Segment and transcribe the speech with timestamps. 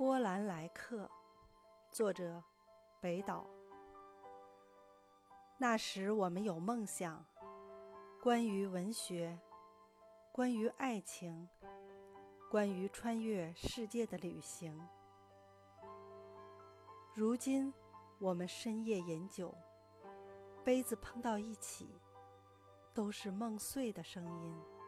[0.00, 1.06] 波兰莱克
[1.90, 2.42] 作者
[3.02, 3.46] 北岛。
[5.58, 7.22] 那时我们有梦想
[8.22, 9.38] 关于文学
[10.32, 11.46] 关于爱情
[12.50, 14.74] 关于穿越世界的旅行。
[17.14, 17.70] 如今
[18.18, 19.54] 我们深夜饮酒
[20.64, 22.00] 杯子碰到一起
[22.94, 24.79] 都是梦碎的声音。